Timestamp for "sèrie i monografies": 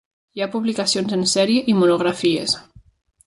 1.35-2.57